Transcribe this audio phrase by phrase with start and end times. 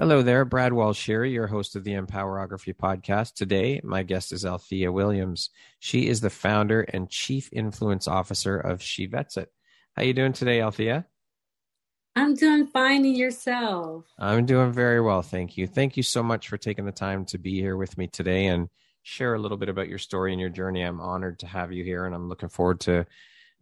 [0.00, 3.34] Hello there, Brad Walsh here, your host of the Empowerography podcast.
[3.34, 5.50] Today, my guest is Althea Williams.
[5.80, 9.50] She is the founder and chief influence officer of She Vets It.
[9.96, 11.04] How you doing today, Althea?
[12.14, 14.04] I'm doing fine and yourself.
[14.20, 15.66] I'm doing very well, thank you.
[15.66, 18.68] Thank you so much for taking the time to be here with me today and
[19.02, 20.82] share a little bit about your story and your journey.
[20.82, 23.04] I'm honored to have you here and I'm looking forward to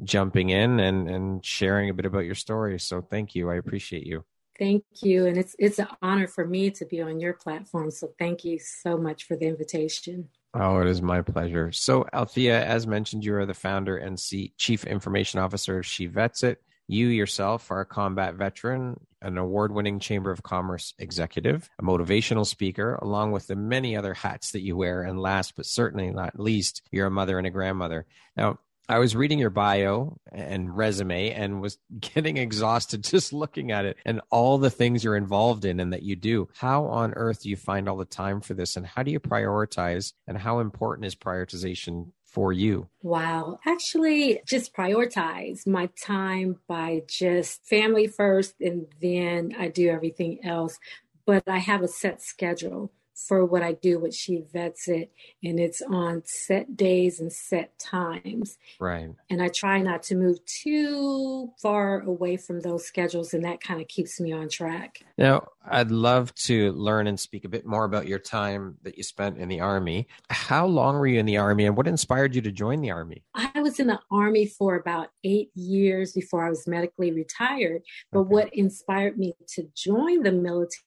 [0.04, 2.78] jumping in and, and sharing a bit about your story.
[2.78, 3.48] So thank you.
[3.48, 4.26] I appreciate you.
[4.58, 5.26] Thank you.
[5.26, 7.90] And it's it's an honor for me to be on your platform.
[7.90, 10.28] So thank you so much for the invitation.
[10.54, 11.70] Oh, it is my pleasure.
[11.72, 14.18] So, Althea, as mentioned, you are the founder and
[14.56, 16.62] chief information officer of She Vets It.
[16.88, 22.46] You yourself are a combat veteran, an award winning Chamber of Commerce executive, a motivational
[22.46, 25.02] speaker, along with the many other hats that you wear.
[25.02, 28.06] And last but certainly not least, you're a mother and a grandmother.
[28.36, 33.84] Now, I was reading your bio and resume and was getting exhausted just looking at
[33.84, 36.48] it and all the things you're involved in and that you do.
[36.56, 38.76] How on earth do you find all the time for this?
[38.76, 40.12] And how do you prioritize?
[40.26, 42.88] And how important is prioritization for you?
[43.02, 43.58] Wow.
[43.64, 50.78] Actually, just prioritize my time by just family first, and then I do everything else.
[51.24, 55.10] But I have a set schedule for what I do with She Vets It,
[55.42, 58.58] and it's on set days and set times.
[58.78, 59.10] Right.
[59.30, 63.80] And I try not to move too far away from those schedules, and that kind
[63.80, 65.00] of keeps me on track.
[65.16, 69.02] Now, I'd love to learn and speak a bit more about your time that you
[69.02, 70.06] spent in the Army.
[70.30, 73.24] How long were you in the Army, and what inspired you to join the Army?
[73.34, 77.82] I was in the Army for about eight years before I was medically retired.
[78.12, 78.28] But okay.
[78.28, 80.82] what inspired me to join the military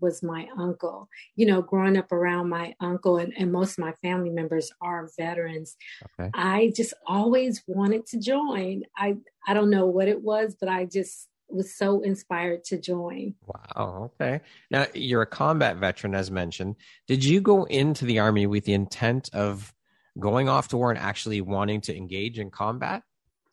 [0.00, 1.08] was my uncle.
[1.36, 5.10] You know, growing up around my uncle and, and most of my family members are
[5.18, 5.76] veterans.
[6.20, 6.30] Okay.
[6.34, 8.82] I just always wanted to join.
[8.96, 9.16] I
[9.46, 13.34] I don't know what it was, but I just was so inspired to join.
[13.46, 14.10] Wow.
[14.20, 14.40] Okay.
[14.70, 16.76] Now you're a combat veteran, as mentioned.
[17.06, 19.72] Did you go into the army with the intent of
[20.18, 23.02] going off to war and actually wanting to engage in combat?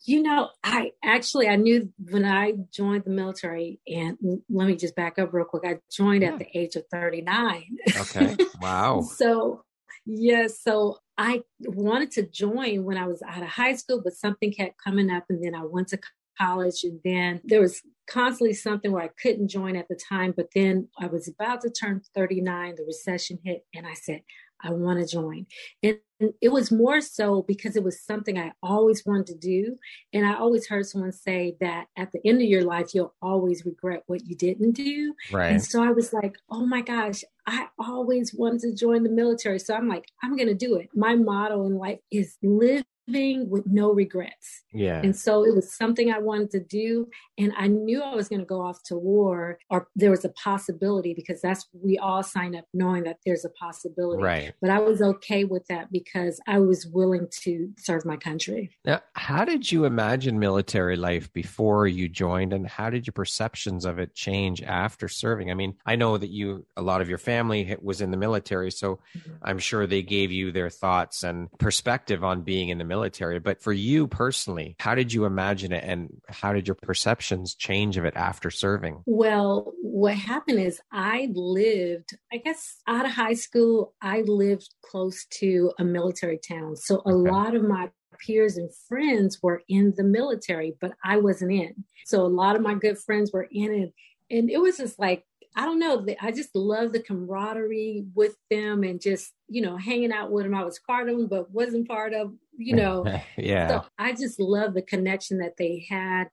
[0.03, 4.17] You know, I actually I knew when I joined the military, and
[4.49, 5.63] let me just back up real quick.
[5.65, 6.33] I joined yeah.
[6.33, 7.63] at the age of 39.
[7.97, 8.35] Okay.
[8.61, 9.01] Wow.
[9.01, 9.63] so
[10.05, 14.53] yes, so I wanted to join when I was out of high school, but something
[14.53, 15.99] kept coming up, and then I went to
[16.39, 20.33] college, and then there was constantly something where I couldn't join at the time.
[20.35, 24.21] But then I was about to turn 39, the recession hit, and I said,
[24.63, 25.45] I want to join.
[25.83, 25.99] And
[26.39, 29.77] it was more so because it was something I always wanted to do.
[30.13, 33.65] And I always heard someone say that at the end of your life, you'll always
[33.65, 35.15] regret what you didn't do.
[35.31, 35.53] Right.
[35.53, 39.59] And so I was like, oh my gosh, I always wanted to join the military.
[39.59, 40.89] So I'm like, I'm going to do it.
[40.93, 44.61] My motto in life is living with no regrets.
[44.73, 45.01] Yeah.
[45.03, 47.07] And so it was something I wanted to do.
[47.37, 50.29] And I knew I was going to go off to war or there was a
[50.29, 54.23] possibility because that's, we all sign up knowing that there's a possibility.
[54.23, 54.53] Right.
[54.61, 58.71] But I was okay with that because I was willing to serve my country.
[58.85, 63.85] Now, how did you imagine military life before you joined and how did your perceptions
[63.85, 65.51] of it change after serving?
[65.51, 68.71] I mean, I know that you, a lot of your family was in the military.
[68.71, 69.31] So mm-hmm.
[69.41, 73.39] I'm sure they gave you their thoughts and perspective on being in the military.
[73.39, 77.97] But for you personally, how did you imagine it and how did your perceptions change
[77.97, 79.03] of it after serving?
[79.05, 85.25] Well, what happened is I lived, I guess, out of high school, I lived close
[85.39, 86.75] to a military town.
[86.75, 87.31] So a okay.
[87.31, 87.89] lot of my
[88.25, 91.83] peers and friends were in the military, but I wasn't in.
[92.05, 93.93] So a lot of my good friends were in it.
[94.29, 95.25] And it was just like
[95.55, 96.05] I don't know.
[96.21, 100.55] I just love the camaraderie with them and just, you know, hanging out with them.
[100.55, 103.05] I was part of them, but wasn't part of, you know.
[103.37, 103.67] yeah.
[103.67, 106.29] So I just love the connection that they had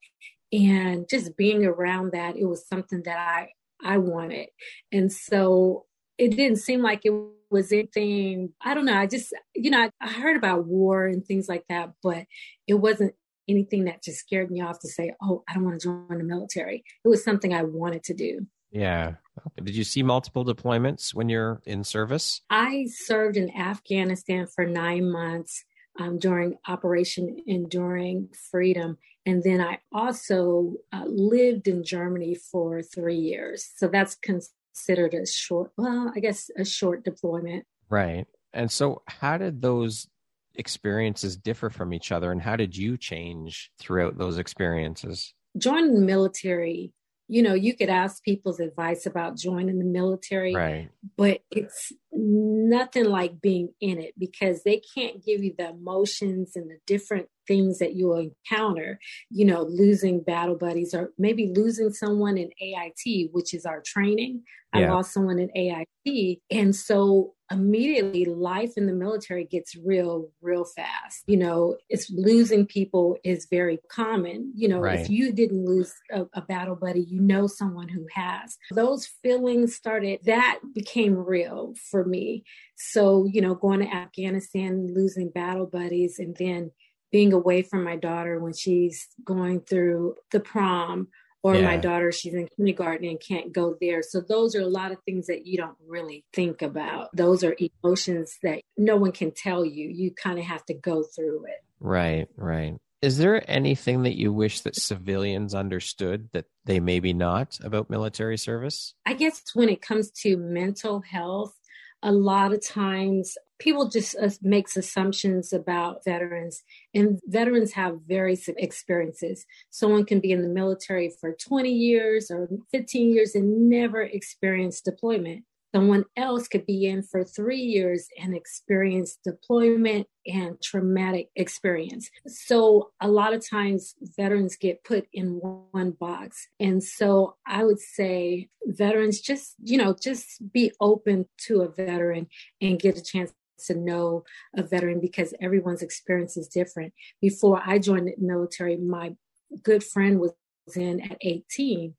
[0.53, 2.37] and just being around that.
[2.37, 3.51] It was something that I,
[3.83, 4.49] I wanted.
[4.93, 5.87] And so
[6.17, 7.15] it didn't seem like it
[7.51, 8.97] was anything, I don't know.
[8.97, 12.25] I just, you know, I, I heard about war and things like that, but
[12.67, 13.15] it wasn't
[13.49, 16.25] anything that just scared me off to say, oh, I don't want to join the
[16.25, 16.85] military.
[17.05, 18.47] It was something I wanted to do.
[18.71, 19.15] Yeah.
[19.57, 22.43] Did you see multiple deployments when you're in service?
[22.51, 25.65] I served in Afghanistan for nine months
[25.99, 28.97] um, during Operation Enduring Freedom.
[29.27, 33.71] And then I also uh, lived in Germany for three years.
[33.77, 37.67] So that's considered a short, well, I guess a short deployment.
[37.91, 38.27] Right.
[38.53, 40.09] And so, how did those
[40.55, 45.35] experiences differ from each other, and how did you change throughout those experiences?
[45.57, 46.93] Joining the military
[47.29, 50.89] you know, you could ask people's advice about joining the military, right.
[51.17, 56.71] but it's nothing like being in it because they can't give you the emotions and
[56.71, 58.99] the different things that you'll encounter,
[59.31, 64.43] you know, losing battle buddies or maybe losing someone in AIT, which is our training.
[64.75, 64.87] Yeah.
[64.87, 66.39] I lost someone in AIT.
[66.51, 71.25] And so immediately life in the military gets real real fast.
[71.27, 74.53] You know it's losing people is very common.
[74.55, 75.01] You know right.
[75.01, 78.57] if you didn't lose a, a, battle buddy you know someone who has.
[78.73, 82.45] Those feelings started that became real for me.
[82.77, 86.71] So you know going to afghanistan losing battle buddies and then
[87.11, 91.09] being away from my daughter when she's going through the prom
[91.43, 91.63] or yeah.
[91.63, 94.03] my daughter she's in kindergarten and can't go there.
[94.03, 97.09] So those are a lot of things that you don't really think about.
[97.15, 99.89] Those are emotions that no one can tell you.
[99.89, 101.65] You kind of have to go through it.
[101.81, 102.77] Right right.
[103.01, 108.37] Is there anything that you wish that civilians understood that they maybe not about military
[108.37, 108.95] service?
[109.07, 111.55] I guess when it comes to mental health
[112.03, 116.63] a lot of times people just uh, makes assumptions about veterans
[116.95, 119.45] and veterans have various experiences.
[119.71, 124.81] Someone can be in the military for 20 years or 15 years and never experience
[124.81, 125.45] deployment
[125.79, 132.11] Someone else could be in for three years and experience deployment and traumatic experience.
[132.27, 135.39] So, a lot of times veterans get put in
[135.71, 136.49] one box.
[136.59, 142.27] And so, I would say veterans just, you know, just be open to a veteran
[142.61, 143.33] and get a chance
[143.67, 144.25] to know
[144.57, 146.93] a veteran because everyone's experience is different.
[147.21, 149.15] Before I joined the military, my
[149.63, 150.33] good friend was
[150.75, 151.95] in at 18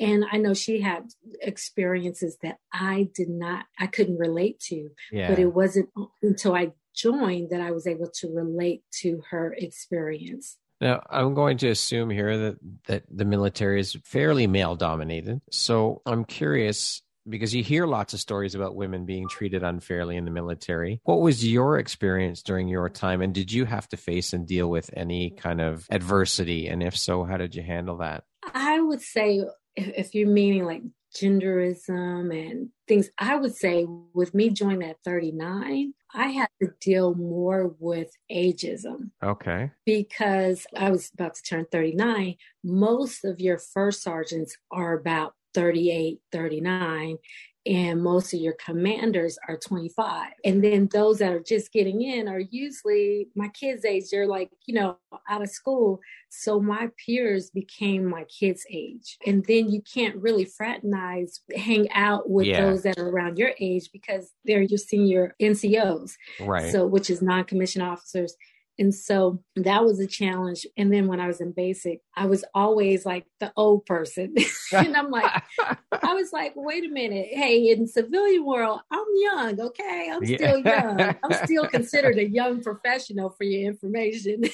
[0.00, 1.04] and i know she had
[1.40, 5.28] experiences that i did not i couldn't relate to yeah.
[5.28, 5.88] but it wasn't
[6.22, 11.56] until i joined that i was able to relate to her experience now i'm going
[11.56, 12.56] to assume here that
[12.86, 18.20] that the military is fairly male dominated so i'm curious because you hear lots of
[18.20, 21.00] stories about women being treated unfairly in the military.
[21.04, 23.20] What was your experience during your time?
[23.20, 26.68] And did you have to face and deal with any kind of adversity?
[26.68, 28.24] And if so, how did you handle that?
[28.54, 29.44] I would say
[29.78, 30.82] if, if you're meaning like
[31.16, 37.14] genderism and things, I would say with me joining at 39, I had to deal
[37.14, 39.10] more with ageism.
[39.22, 39.70] Okay.
[39.84, 42.36] Because I was about to turn 39.
[42.64, 47.18] Most of your first sergeants are about 38, 39
[47.66, 50.32] and most of your commanders are 25.
[50.44, 54.04] And then those that are just getting in are usually my kids' age.
[54.10, 56.00] They're like, you know, out of school.
[56.30, 59.18] So my peers became my kids' age.
[59.26, 62.60] And then you can't really fraternize, hang out with yeah.
[62.62, 66.12] those that are around your age because they're your senior NCOs.
[66.40, 66.72] Right.
[66.72, 68.34] So, which is non commissioned officers.
[68.78, 70.64] And so that was a challenge.
[70.76, 74.34] And then when I was in basic, I was always like the old person.
[74.72, 75.42] and I'm like,
[76.02, 77.28] I was like, wait a minute.
[77.30, 79.60] Hey, in civilian world, I'm young.
[79.60, 80.10] Okay.
[80.12, 81.00] I'm still young.
[81.00, 84.44] I'm still considered a young professional for your information.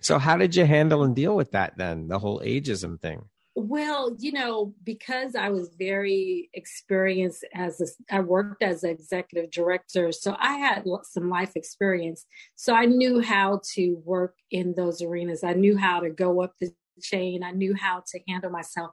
[0.00, 2.06] so how did you handle and deal with that then?
[2.06, 3.24] The whole ageism thing?
[3.60, 9.50] Well, you know, because I was very experienced as a, I worked as an executive
[9.50, 12.24] director, so I had some life experience.
[12.54, 15.42] So I knew how to work in those arenas.
[15.42, 16.72] I knew how to go up the
[17.02, 17.42] chain.
[17.42, 18.92] I knew how to handle myself.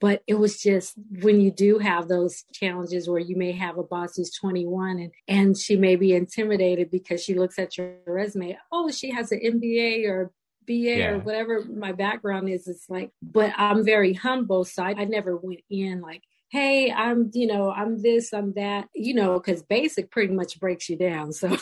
[0.00, 3.84] But it was just when you do have those challenges where you may have a
[3.84, 8.58] boss who's 21 and, and she may be intimidated because she looks at your resume.
[8.72, 10.32] Oh, she has an MBA or
[10.66, 11.10] BA yeah.
[11.10, 12.68] or whatever my background is.
[12.68, 14.64] It's like, but I'm very humble.
[14.64, 18.86] So I, I never went in like, hey, I'm, you know, I'm this, I'm that,
[18.94, 21.32] you know, because basic pretty much breaks you down.
[21.32, 21.48] So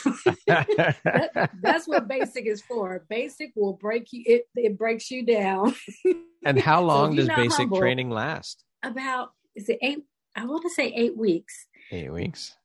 [0.49, 3.04] that, that's what basic is for.
[3.09, 5.76] Basic will break you, it, it breaks you down.
[6.45, 8.64] and how long so does basic humble, training last?
[8.83, 10.02] About, is it eight?
[10.35, 11.66] I want to say eight weeks.
[11.92, 12.57] Eight weeks.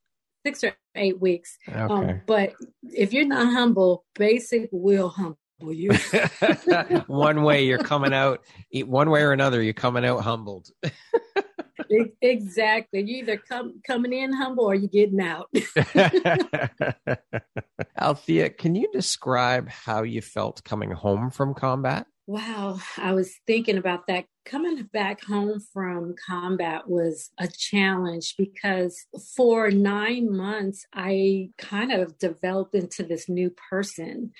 [0.44, 1.58] Six or eight weeks.
[1.70, 1.80] Okay.
[1.80, 5.92] Um, but if you're not humble, basic will humble you.
[7.08, 8.42] one way you're coming out,
[8.74, 10.70] one way or another, you're coming out humbled.
[12.22, 13.02] exactly.
[13.02, 15.50] You either come coming in humble or you're getting out.
[18.00, 22.08] Althea, can you describe how you felt coming home from combat?
[22.28, 24.26] Wow, I was thinking about that.
[24.46, 32.18] Coming back home from combat was a challenge because for nine months, I kind of
[32.18, 34.32] developed into this new person.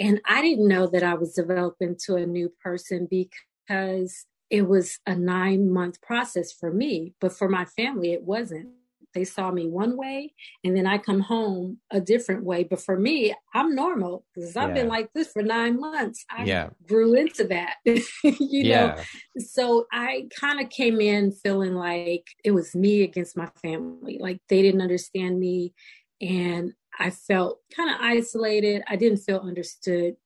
[0.00, 4.98] And I didn't know that I was developing to a new person because it was
[5.06, 8.70] a nine month process for me, but for my family, it wasn't.
[9.12, 12.62] They saw me one way and then I come home a different way.
[12.62, 14.74] But for me, I'm normal because I've yeah.
[14.74, 16.24] been like this for nine months.
[16.30, 16.70] I yeah.
[16.86, 18.86] grew into that, you yeah.
[18.86, 19.40] know?
[19.40, 24.18] So I kind of came in feeling like it was me against my family.
[24.20, 25.74] Like they didn't understand me.
[26.20, 28.82] And I felt kind of isolated.
[28.86, 30.16] I didn't feel understood.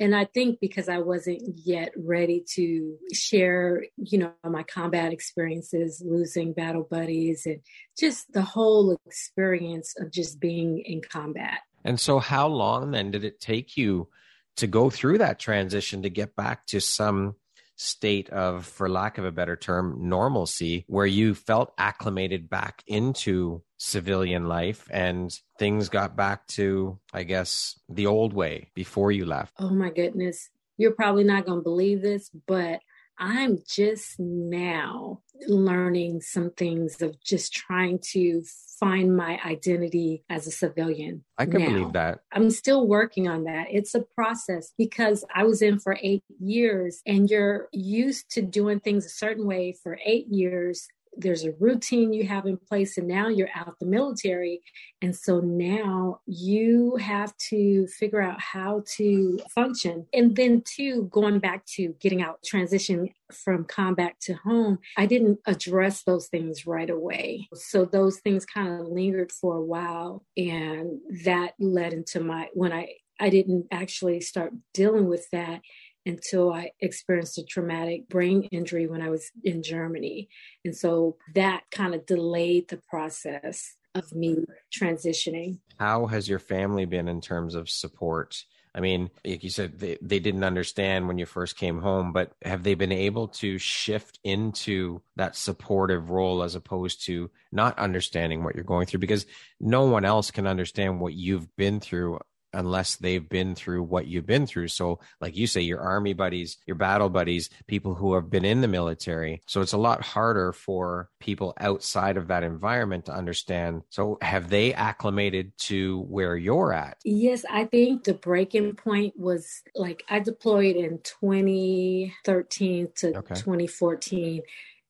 [0.00, 6.02] And I think because I wasn't yet ready to share, you know, my combat experiences,
[6.04, 7.60] losing battle buddies, and
[7.96, 11.60] just the whole experience of just being in combat.
[11.84, 14.08] And so, how long then did it take you
[14.56, 17.36] to go through that transition to get back to some
[17.76, 23.62] state of, for lack of a better term, normalcy, where you felt acclimated back into
[23.76, 29.54] civilian life and things got back to, I guess, the old way before you left?
[29.58, 30.50] Oh my goodness.
[30.76, 32.80] You're probably not going to believe this, but
[33.18, 38.42] I'm just now learning some things of just trying to
[38.78, 41.24] find my identity as a civilian.
[41.38, 41.68] I can now.
[41.68, 42.20] believe that.
[42.32, 43.66] I'm still working on that.
[43.70, 48.80] It's a process because I was in for eight years and you're used to doing
[48.80, 53.08] things a certain way for eight years there's a routine you have in place and
[53.08, 54.60] now you're out the military.
[55.02, 60.06] And so now you have to figure out how to function.
[60.12, 65.38] And then too going back to getting out transition from combat to home i didn't
[65.46, 67.48] address those things right away.
[67.54, 72.72] So those things kind of lingered for a while and that led into my when
[72.72, 72.88] i
[73.20, 75.60] I didn't actually start dealing with that
[76.06, 80.28] until I experienced a traumatic brain injury when I was in Germany.
[80.64, 84.44] And so that kind of delayed the process of me
[84.76, 85.58] transitioning.
[85.78, 88.44] How has your family been in terms of support?
[88.76, 92.32] I mean, like you said, they, they didn't understand when you first came home, but
[92.42, 98.42] have they been able to shift into that supportive role as opposed to not understanding
[98.42, 98.98] what you're going through?
[98.98, 99.26] Because
[99.60, 102.18] no one else can understand what you've been through
[102.54, 104.68] unless they've been through what you've been through.
[104.68, 108.60] So, like you say, your army buddies, your battle buddies, people who have been in
[108.60, 109.42] the military.
[109.46, 113.82] So, it's a lot harder for people outside of that environment to understand.
[113.90, 116.98] So, have they acclimated to where you're at?
[117.04, 123.34] Yes, I think the breaking point was like I deployed in 2013 to okay.
[123.34, 124.42] 2014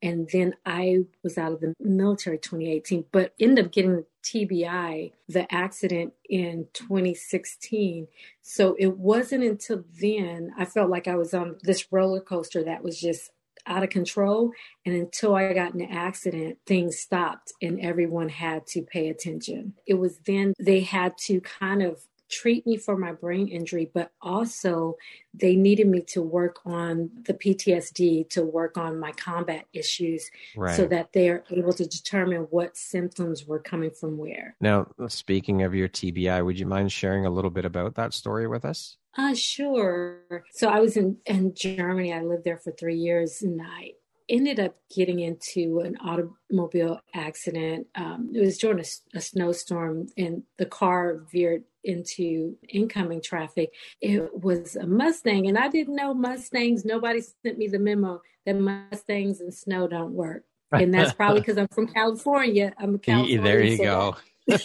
[0.04, 5.52] and then I was out of the military 2018, but ended up getting TBI, the
[5.52, 8.06] accident in 2016.
[8.42, 12.84] So it wasn't until then I felt like I was on this roller coaster that
[12.84, 13.30] was just
[13.66, 14.52] out of control.
[14.84, 19.72] And until I got in the accident, things stopped and everyone had to pay attention.
[19.86, 22.02] It was then they had to kind of
[22.34, 24.96] treat me for my brain injury, but also
[25.32, 30.76] they needed me to work on the PTSD, to work on my combat issues, right.
[30.76, 34.56] so that they're able to determine what symptoms were coming from where.
[34.60, 38.46] Now, speaking of your TBI, would you mind sharing a little bit about that story
[38.46, 38.96] with us?
[39.16, 40.44] Uh, sure.
[40.52, 42.12] So I was in, in Germany.
[42.12, 43.92] I lived there for three years and I
[44.28, 47.86] ended up getting into an automobile accident.
[47.94, 53.72] Um, it was during a, a, snowstorm, and the car veered into incoming traffic.
[54.00, 56.84] It was a Mustang, and I didn't know Mustangs.
[56.84, 60.44] Nobody sent me the memo that Mustangs and snow don't work.
[60.72, 62.72] And that's probably because I'm from California.
[62.78, 63.40] I'm a California.
[63.40, 64.16] There you go.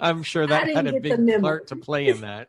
[0.00, 2.48] I'm sure that had a big part to play in that.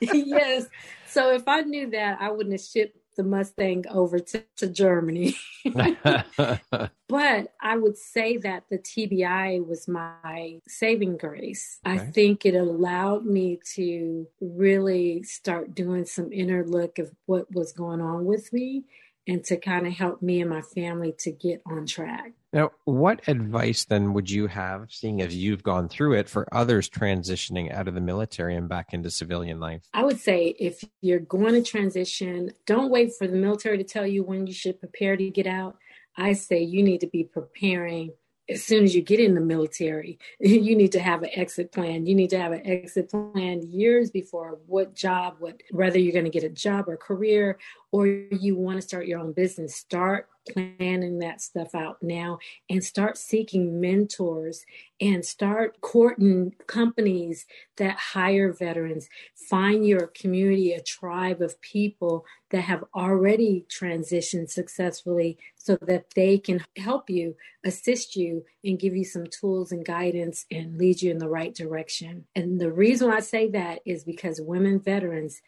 [0.00, 0.66] yes.
[1.08, 5.36] So if I knew that, I wouldn't have shipped the Mustang over to, to Germany.
[5.64, 11.78] but I would say that the TBI was my saving grace.
[11.86, 11.96] Okay.
[11.96, 17.72] I think it allowed me to really start doing some inner look of what was
[17.72, 18.84] going on with me
[19.26, 22.32] and to kind of help me and my family to get on track.
[22.52, 26.88] Now, what advice then would you have, seeing as you've gone through it, for others
[26.88, 29.82] transitioning out of the military and back into civilian life?
[29.94, 34.06] I would say if you're going to transition, don't wait for the military to tell
[34.06, 35.76] you when you should prepare to get out.
[36.16, 38.12] I say you need to be preparing
[38.48, 42.06] as soon as you get in the military, you need to have an exit plan.
[42.06, 46.24] You need to have an exit plan years before what job, what whether you're going
[46.24, 47.58] to get a job or career
[47.92, 52.82] or you want to start your own business, start planning that stuff out now and
[52.82, 54.64] start seeking mentors
[55.00, 57.46] and start courting companies
[57.76, 59.08] that hire veterans.
[59.48, 66.38] Find your community, a tribe of people that have already transitioned successfully so that they
[66.38, 71.10] can help you, assist you, and give you some tools and guidance and lead you
[71.10, 72.24] in the right direction.
[72.34, 75.40] And the reason I say that is because women veterans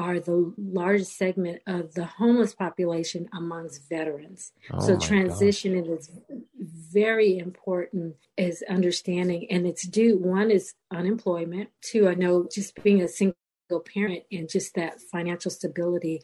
[0.00, 4.52] are the largest segment of the homeless population amongst veterans.
[4.72, 6.10] Oh so transition is
[6.58, 13.00] very important is understanding and it's due one is unemployment two i know just being
[13.00, 13.36] a single
[13.94, 16.20] parent and just that financial stability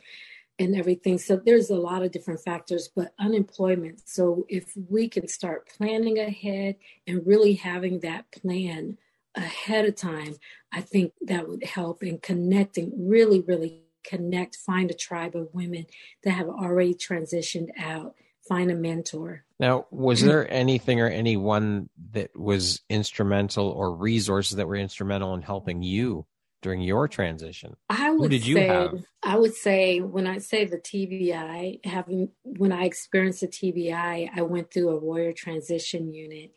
[0.59, 1.19] and everything.
[1.19, 4.09] So there's a lot of different factors but unemployment.
[4.09, 8.99] So if we can start planning ahead and really having that plan
[9.37, 10.37] ahead of time,
[10.73, 15.87] I think that would help in connecting, really, really connect, find a tribe of women
[16.25, 18.15] that have already transitioned out,
[18.49, 19.45] find a mentor.
[19.59, 25.43] Now, was there anything or anyone that was instrumental or resources that were instrumental in
[25.43, 26.27] helping you
[26.63, 27.77] during your transition?
[27.89, 29.05] I would Who did you say, have?
[29.23, 34.43] I would say when I say the TBI, having when I experienced the TBI, I
[34.43, 36.53] went through a warrior transition unit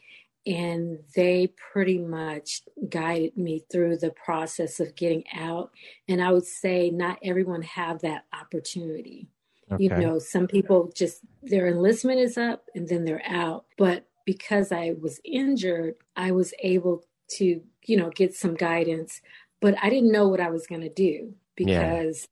[0.46, 5.72] and they pretty much guided me through the process of getting out
[6.08, 9.28] and i would say not everyone have that opportunity
[9.72, 9.84] okay.
[9.84, 14.72] you know some people just their enlistment is up and then they're out but because
[14.72, 19.22] i was injured i was able to you know get some guidance
[19.60, 22.28] but i didn't know what i was going to do because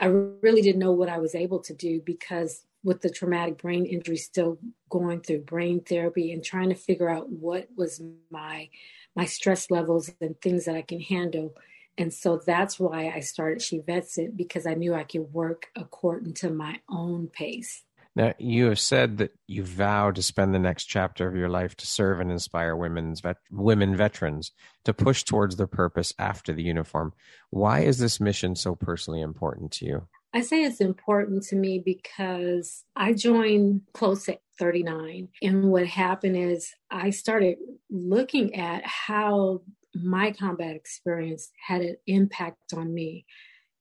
[0.00, 0.06] yeah.
[0.06, 3.84] i really didn't know what i was able to do because with the traumatic brain
[3.84, 8.70] injury still going through brain therapy and trying to figure out what was my
[9.14, 11.54] my stress levels and things that I can handle.
[11.98, 15.66] And so that's why I started She Vets It because I knew I could work
[15.76, 17.84] according to my own pace.
[18.16, 21.76] Now, you have said that you vow to spend the next chapter of your life
[21.76, 24.52] to serve and inspire women's vet- women veterans
[24.84, 27.12] to push towards their purpose after the uniform.
[27.50, 30.08] Why is this mission so personally important to you?
[30.34, 35.28] I say it's important to me because I joined close at 39.
[35.42, 37.56] And what happened is I started
[37.90, 39.62] looking at how
[39.94, 43.24] my combat experience had an impact on me.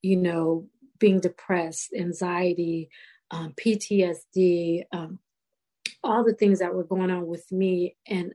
[0.02, 0.68] You know,
[1.00, 2.90] being depressed, anxiety,
[3.32, 5.20] um, PTSD, um,
[6.04, 7.98] all the things that were going on with me.
[8.08, 8.34] And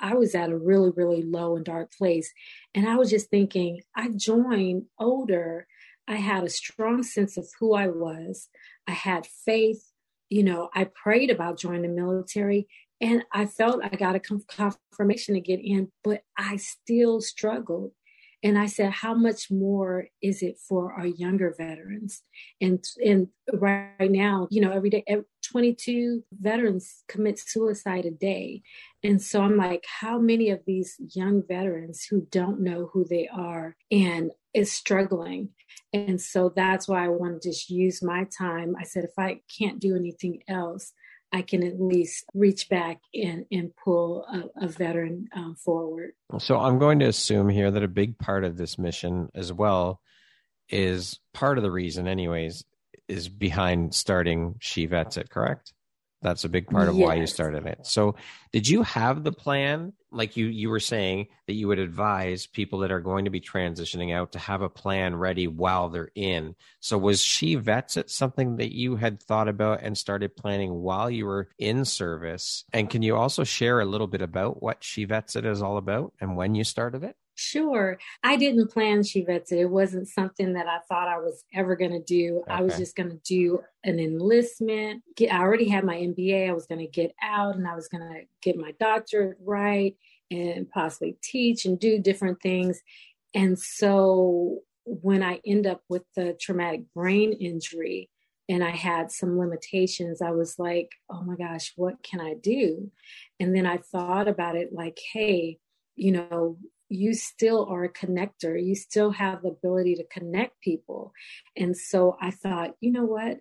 [0.00, 2.32] I was at a really, really low and dark place.
[2.74, 5.68] And I was just thinking, I joined older
[6.08, 8.48] I had a strong sense of who I was.
[8.86, 9.90] I had faith.
[10.28, 12.66] You know, I prayed about joining the military
[13.00, 17.92] and I felt I got a confirmation to get in, but I still struggled.
[18.44, 22.22] And I said, how much more is it for our younger veterans?
[22.60, 25.04] And and right now, you know, every day,
[25.44, 28.62] 22 veterans commit suicide a day.
[29.04, 33.28] And so I'm like, how many of these young veterans who don't know who they
[33.28, 35.50] are and is struggling
[35.92, 38.74] and so that's why I want to just use my time.
[38.78, 40.92] I said, if I can't do anything else,
[41.32, 46.12] I can at least reach back and, and pull a, a veteran um, forward.
[46.38, 50.00] So I'm going to assume here that a big part of this mission as well
[50.68, 52.64] is part of the reason, anyways,
[53.08, 55.72] is behind starting She Vets It, correct?
[56.22, 57.04] That's a big part of yes.
[57.04, 57.80] why you started it.
[57.82, 58.14] So,
[58.52, 62.78] did you have the plan, like you you were saying, that you would advise people
[62.80, 66.54] that are going to be transitioning out to have a plan ready while they're in?
[66.78, 71.10] So, was She Vets It something that you had thought about and started planning while
[71.10, 72.64] you were in service?
[72.72, 75.76] And can you also share a little bit about what She Vets It is all
[75.76, 77.16] about and when you started it?
[77.42, 77.98] Sure.
[78.22, 79.60] I didn't plan It.
[79.60, 82.42] It wasn't something that I thought I was ever going to do.
[82.42, 82.52] Okay.
[82.52, 85.02] I was just going to do an enlistment.
[85.16, 86.48] Get, I already had my MBA.
[86.48, 89.96] I was going to get out and I was going to get my doctorate right
[90.30, 92.80] and possibly teach and do different things.
[93.34, 98.08] And so when I end up with the traumatic brain injury
[98.48, 102.90] and I had some limitations, I was like, oh my gosh, what can I do?
[103.40, 105.58] And then I thought about it like, hey,
[105.96, 106.56] you know,
[106.92, 108.62] you still are a connector.
[108.62, 111.12] You still have the ability to connect people.
[111.56, 113.38] And so I thought, you know what?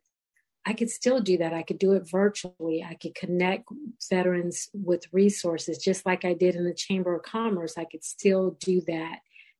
[0.66, 1.54] I could still do that.
[1.54, 2.86] I could do it virtually.
[2.88, 3.68] I could connect
[4.10, 7.78] veterans with resources just like I did in the Chamber of Commerce.
[7.78, 9.20] I could still do that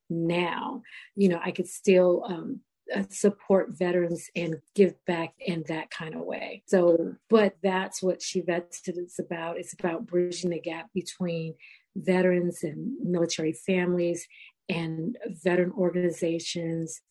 [0.10, 0.84] now.
[1.16, 2.60] You know, I could still um,
[2.96, 6.62] uh, support veterans and give back in that kind of way.
[6.68, 9.58] So, but that's what She Vets is about.
[9.58, 11.56] It's about bridging the gap between
[11.96, 14.28] veterans and military families
[14.70, 17.02] and veteran organizations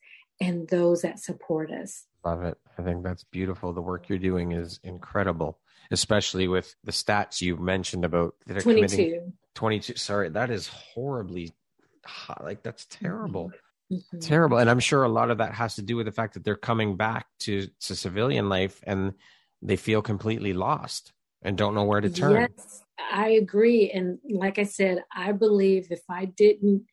[0.40, 2.06] and those that support us.
[2.24, 2.58] Love it.
[2.78, 3.72] I think that's beautiful.
[3.72, 5.58] The work you're doing is incredible,
[5.90, 9.32] especially with the stats you mentioned about that are 22.
[9.54, 9.96] 22.
[9.96, 11.52] Sorry, that is horribly
[12.04, 12.44] hot.
[12.44, 13.50] Like, that's terrible.
[13.92, 14.20] Mm-hmm.
[14.20, 14.58] Terrible.
[14.58, 16.56] And I'm sure a lot of that has to do with the fact that they're
[16.56, 19.14] coming back to, to civilian life and
[19.62, 21.12] they feel completely lost
[21.42, 22.48] and don't know where to turn.
[22.56, 22.82] Yes,
[23.12, 23.90] I agree.
[23.90, 26.86] And like I said, I believe if I didn't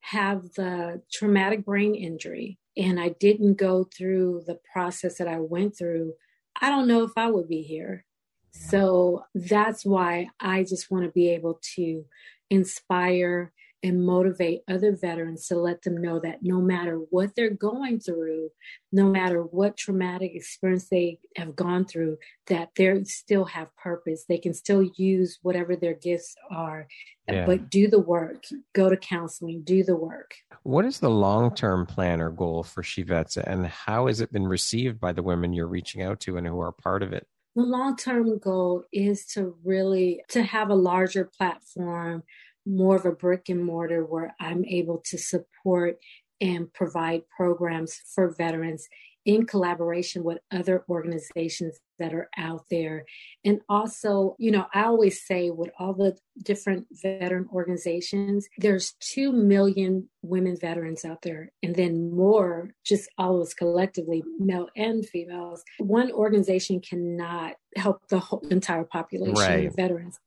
[0.00, 5.76] have the traumatic brain injury and I didn't go through the process that I went
[5.76, 6.14] through,
[6.60, 8.04] I don't know if I would be here.
[8.52, 12.04] So that's why I just want to be able to
[12.50, 13.52] inspire
[13.84, 18.48] and motivate other veterans to let them know that no matter what they're going through,
[18.90, 22.16] no matter what traumatic experience they have gone through,
[22.46, 24.24] that they still have purpose.
[24.26, 26.86] They can still use whatever their gifts are,
[27.28, 27.44] yeah.
[27.44, 30.34] but do the work, go to counseling, do the work.
[30.62, 34.48] What is the long term plan or goal for SheVets and how has it been
[34.48, 37.26] received by the women you're reaching out to and who are part of it?
[37.54, 42.22] The long term goal is to really to have a larger platform
[42.66, 45.98] more of a brick and mortar where I'm able to support
[46.40, 48.88] and provide programs for veterans
[49.24, 53.04] in collaboration with other organizations that are out there.
[53.44, 59.32] And also, you know, I always say with all the different veteran organizations, there's 2
[59.32, 65.06] million women veterans out there, and then more, just all of us collectively, male and
[65.06, 65.62] females.
[65.78, 69.66] One organization cannot help the whole entire population right.
[69.66, 70.18] of veterans.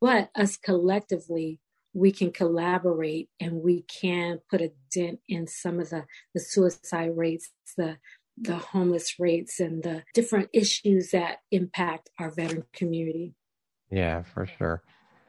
[0.00, 1.60] But us collectively,
[1.96, 6.04] we can collaborate and we can put a dent in some of the,
[6.34, 7.96] the suicide rates, the
[8.38, 13.34] the homeless rates and the different issues that impact our veteran community.
[13.90, 14.82] Yeah, for sure.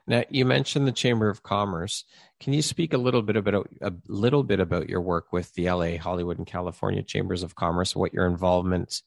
[0.07, 2.03] Now you mentioned the Chamber of Commerce.
[2.41, 5.71] Can you speak a little bit about a little bit about your work with the
[5.71, 9.03] LA, Hollywood, and California Chambers of Commerce, what your involvement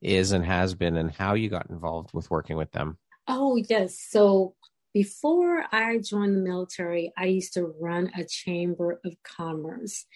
[0.00, 2.98] is and has been, and how you got involved with working with them?
[3.26, 3.98] Oh yes.
[3.98, 4.54] So
[4.92, 10.06] before I joined the military, I used to run a chamber of commerce.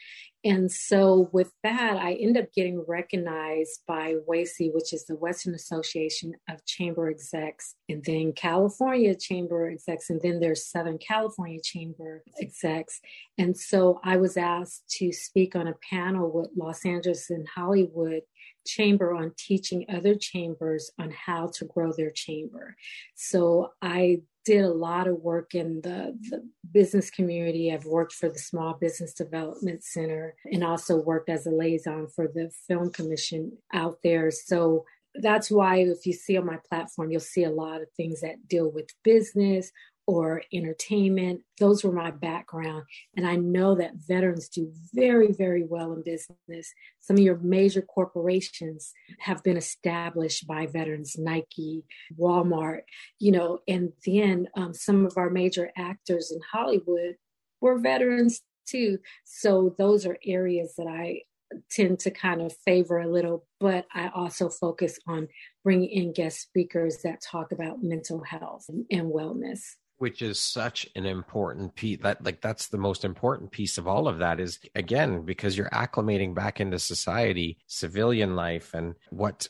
[0.46, 5.54] And so with that, I ended up getting recognized by WACI, which is the Western
[5.54, 12.22] Association of Chamber Execs, and then California Chamber Execs, and then there's Southern California Chamber
[12.38, 13.00] Execs.
[13.38, 18.20] And so I was asked to speak on a panel with Los Angeles and Hollywood
[18.66, 22.76] chamber on teaching other chambers on how to grow their chamber.
[23.14, 27.72] So I did a lot of work in the, the, business community.
[27.72, 32.26] I've worked for the Small Business Development Center and also worked as a liaison for
[32.26, 34.32] the Film Commission out there.
[34.32, 38.22] So that's why if you see on my platform, you'll see a lot of things
[38.22, 39.70] that deal with business
[40.06, 41.40] or entertainment.
[41.58, 42.84] Those were my background.
[43.16, 46.72] And I know that veterans do very, very well in business.
[47.00, 51.84] Some of your major corporations have been established by veterans, Nike,
[52.18, 52.82] Walmart,
[53.18, 57.16] you know, and then um, some of our major actors in Hollywood
[57.60, 58.98] were veterans too.
[59.24, 61.22] So those are areas that I
[61.70, 65.28] tend to kind of favor a little, but I also focus on
[65.62, 69.60] bringing in guest speakers that talk about mental health and wellness
[69.98, 74.08] which is such an important piece that like that's the most important piece of all
[74.08, 79.48] of that is again because you're acclimating back into society civilian life and what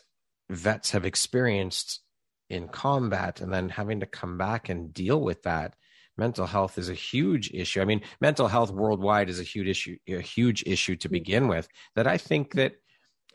[0.49, 2.01] vets have experienced
[2.49, 5.75] in combat and then having to come back and deal with that.
[6.17, 7.81] Mental health is a huge issue.
[7.81, 11.13] I mean mental health worldwide is a huge issue a huge issue to mm.
[11.13, 12.73] begin with that i think that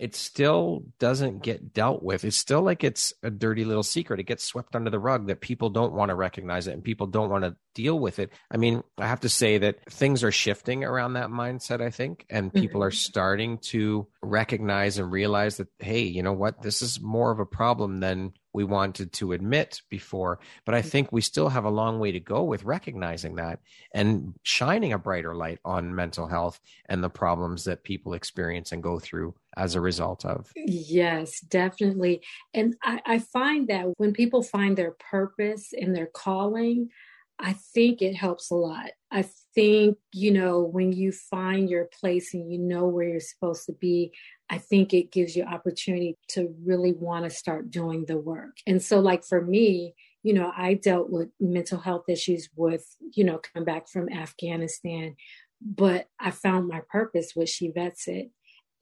[0.01, 2.25] it still doesn't get dealt with.
[2.25, 4.19] It's still like it's a dirty little secret.
[4.19, 7.07] It gets swept under the rug that people don't want to recognize it and people
[7.07, 8.33] don't want to deal with it.
[8.51, 12.25] I mean, I have to say that things are shifting around that mindset, I think,
[12.31, 12.89] and people mm-hmm.
[12.89, 16.63] are starting to recognize and realize that, hey, you know what?
[16.63, 20.41] This is more of a problem than we wanted to admit before.
[20.65, 20.87] But I mm.
[20.87, 23.61] think we still have a long way to go with recognizing that
[23.95, 28.83] and shining a brighter light on mental health and the problems that people experience and
[28.83, 30.51] go through as a result of.
[30.57, 32.23] Yes, definitely.
[32.55, 36.91] And I, I find that when people find their purpose and their calling,
[37.39, 38.91] I think it helps a lot.
[39.11, 43.67] I think, you know, when you find your place and you know where you're supposed
[43.67, 44.13] to be,
[44.49, 48.59] I think it gives you opportunity to really want to start doing the work.
[48.67, 52.85] And so, like for me, you know, I dealt with mental health issues with,
[53.15, 55.17] you know, coming back from Afghanistan,
[55.61, 58.31] but I found my purpose with She Vets It.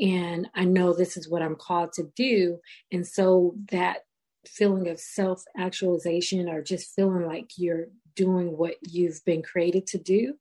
[0.00, 2.58] And I know this is what I'm called to do.
[2.92, 3.98] And so that
[4.46, 9.98] feeling of self actualization or just feeling like you're doing what you've been created to
[9.98, 10.34] do,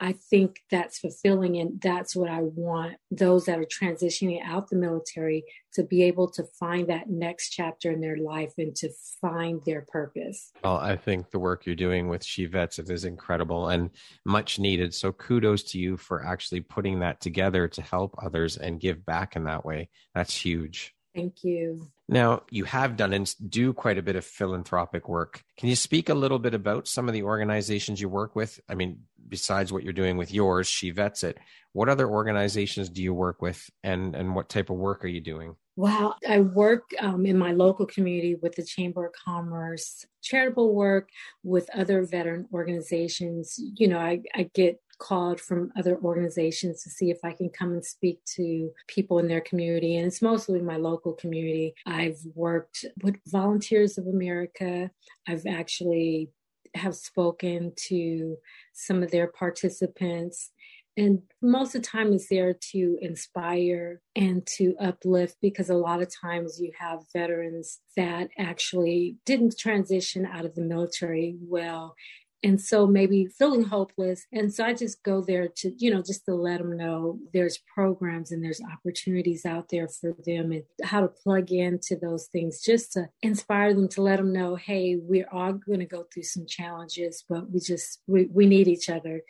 [0.00, 4.76] I think that's fulfilling and that's what I want those that are transitioning out the
[4.76, 9.62] military to be able to find that next chapter in their life and to find
[9.64, 10.50] their purpose.
[10.62, 13.90] Well, I think the work you're doing with She Vets is incredible and
[14.24, 14.94] much needed.
[14.94, 19.36] So kudos to you for actually putting that together to help others and give back
[19.36, 19.88] in that way.
[20.14, 20.94] That's huge.
[21.14, 21.88] Thank you.
[22.08, 25.42] Now, you have done and do quite a bit of philanthropic work.
[25.56, 28.60] Can you speak a little bit about some of the organizations you work with?
[28.68, 28.98] I mean,
[29.34, 31.38] besides what you're doing with yours, She Vets It,
[31.72, 35.20] what other organizations do you work with and, and what type of work are you
[35.20, 35.56] doing?
[35.74, 36.14] Wow.
[36.28, 41.08] I work um, in my local community with the Chamber of Commerce, charitable work
[41.42, 43.58] with other veteran organizations.
[43.58, 47.72] You know, I, I get called from other organizations to see if I can come
[47.72, 49.96] and speak to people in their community.
[49.96, 51.74] And it's mostly my local community.
[51.86, 54.92] I've worked with Volunteers of America.
[55.26, 56.30] I've actually
[56.74, 58.36] have spoken to
[58.72, 60.50] some of their participants
[60.96, 66.00] and most of the time is there to inspire and to uplift because a lot
[66.00, 71.96] of times you have veterans that actually didn't transition out of the military well
[72.44, 74.26] and so maybe feeling hopeless.
[74.32, 77.58] And so i just go there to you know just to let them know there's
[77.74, 82.62] programs and there's opportunities out there for them and how to plug into those things
[82.62, 86.22] just to inspire them to let them know hey we're all going to go through
[86.22, 89.22] some challenges but we just we, we need each other.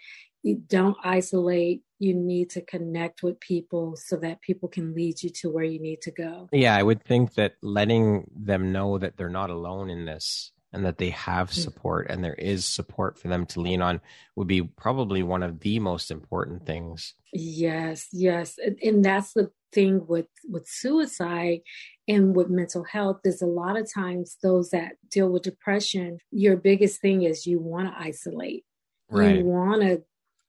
[0.43, 1.83] You don't isolate.
[1.99, 5.81] You need to connect with people so that people can lead you to where you
[5.81, 6.49] need to go.
[6.53, 10.85] Yeah i would think that letting them know that they're not alone in this and
[10.85, 11.55] that they have mm.
[11.55, 14.01] support and there is support for them to lean on
[14.37, 17.15] would be probably one of the most important things.
[17.33, 18.59] Yes, yes.
[18.83, 21.61] And that's the thing with with suicide
[22.07, 26.57] and with mental health is a lot of times those that deal with depression your
[26.57, 28.65] biggest thing is you want to isolate
[29.11, 29.39] right.
[29.39, 30.01] you want to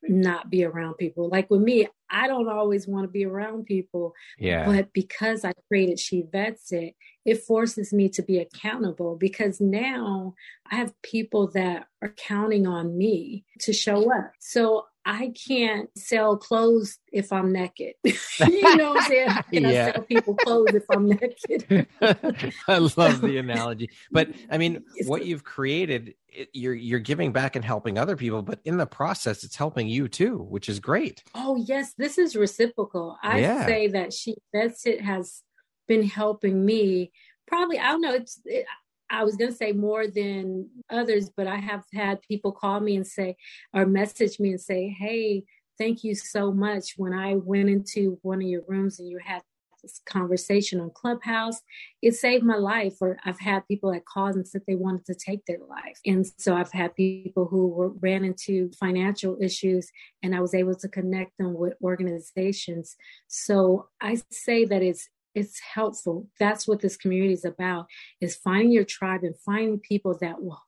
[0.10, 1.30] not be around people.
[1.30, 4.13] Like with me, I don't always want to be around people.
[4.38, 4.65] Yeah.
[4.65, 10.36] But because I created She Vets It, it forces me to be accountable because now
[10.72, 14.32] I have people that are counting on me to show up.
[14.39, 17.94] So I can't sell clothes if I'm naked.
[18.04, 19.30] you know what I'm saying?
[19.54, 19.88] Can yeah.
[19.88, 21.88] I sell people clothes if I'm naked?
[22.68, 23.91] I love the analogy.
[24.12, 26.15] But I mean, what you've created,
[26.54, 30.08] you're you're giving back and helping other people, but in the process, it's helping you
[30.08, 31.24] too, which is great.
[31.36, 33.18] Oh yes, this is reciprocal.
[33.22, 33.65] I yeah.
[33.68, 35.44] say that She Vets It has
[35.88, 37.12] been helping me.
[37.46, 38.13] Probably I don't know.
[38.15, 38.65] It's it,
[39.10, 42.96] I was going to say more than others, but I have had people call me
[42.96, 43.36] and say,
[43.74, 45.44] or message me and say, Hey,
[45.78, 46.94] thank you so much.
[46.98, 49.41] When I went into one of your rooms and you had
[49.82, 51.62] this conversation on Clubhouse,
[52.02, 52.96] it saved my life.
[53.02, 56.00] Or I've had people that called and said they wanted to take their life.
[56.06, 59.89] And so I've had people who were, ran into financial issues
[60.24, 62.96] and I was able to connect them with organizations.
[63.28, 66.28] So I say that it's it's helpful.
[66.39, 67.88] That's what this community is about
[68.21, 70.62] is finding your tribe and finding people that will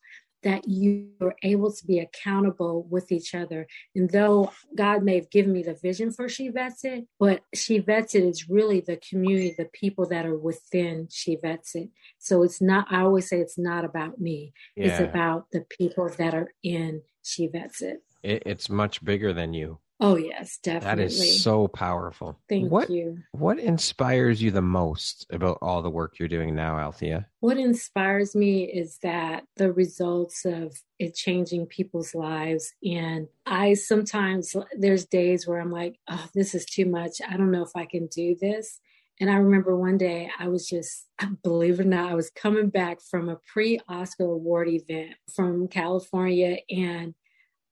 [0.43, 3.67] that you are able to be accountable with each other.
[3.95, 7.79] And though God may have given me the vision for She Vets It, but She
[7.79, 11.89] Vets It is really the community, the people that are within She Vets It.
[12.19, 14.53] So it's not, I always say it's not about me.
[14.75, 14.87] Yeah.
[14.87, 18.03] It's about the people that are in She Vets It.
[18.23, 18.43] it.
[18.45, 19.79] It's much bigger than you.
[19.99, 21.03] Oh yes, definitely.
[21.03, 22.39] That is so powerful.
[22.47, 23.17] Thank what, you.
[23.31, 27.27] What inspires you the most about all the work you're doing now, Althea?
[27.39, 32.73] What inspires me is that the results of it changing people's lives.
[32.83, 37.13] And I sometimes there's days where I'm like, oh, this is too much.
[37.27, 38.79] I don't know if I can do this.
[39.19, 41.07] And I remember one day I was just,
[41.43, 45.67] believe it or not, I was coming back from a pre Oscar award event from
[45.67, 47.15] California and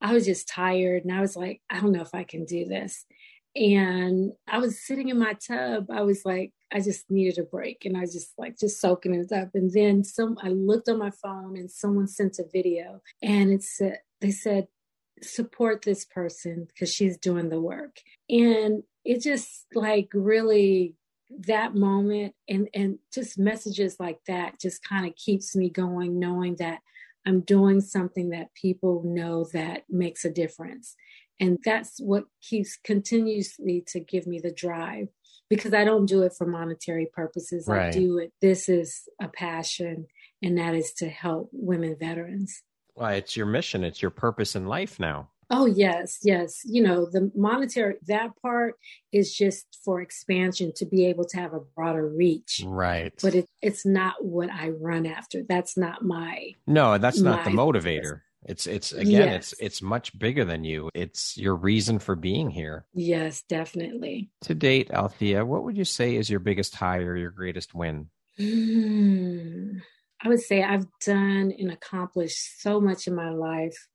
[0.06, 2.64] I was just tired and I was like, I don't know if I can do
[2.64, 3.04] this.
[3.56, 5.90] And I was sitting in my tub.
[5.90, 9.14] I was like, I just needed a break and I was just like just soaking
[9.14, 9.48] it up.
[9.54, 13.64] And then some I looked on my phone and someone sent a video and it
[13.64, 14.68] said they said,
[15.22, 17.96] support this person because she's doing the work.
[18.30, 20.94] And it just like really
[21.46, 26.54] that moment and and just messages like that just kind of keeps me going knowing
[26.60, 26.78] that
[27.26, 30.94] I'm doing something that people know that makes a difference.
[31.40, 35.08] And that's what keeps continuously to give me the drive
[35.50, 37.66] because I don't do it for monetary purposes.
[37.66, 37.88] Right.
[37.88, 38.32] I do it.
[38.40, 40.06] This is a passion,
[40.42, 42.62] and that is to help women veterans.
[42.94, 45.28] Well, it's your mission, it's your purpose in life now.
[45.48, 46.62] Oh, yes, yes.
[46.64, 48.74] You know, the monetary, that part
[49.12, 52.62] is just for expansion to be able to have a broader reach.
[52.64, 53.12] Right.
[53.22, 55.42] But it, it's not what I run after.
[55.48, 56.52] That's not my.
[56.66, 58.22] No, that's not the motivator.
[58.48, 59.52] It's it's again, yes.
[59.52, 60.88] it's it's much bigger than you.
[60.94, 62.86] It's your reason for being here.
[62.94, 64.30] Yes, definitely.
[64.42, 68.08] To date, Althea, what would you say is your biggest high or your greatest win?
[68.38, 69.78] Hmm.
[70.22, 73.88] I would say I've done and accomplished so much in my life